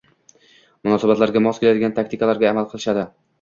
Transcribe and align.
munosabatlarga 0.87 1.43
mos 1.49 1.61
keladigan 1.65 1.95
taktikalarga 2.01 2.51
amal 2.55 2.69
qilishadi. 2.73 3.07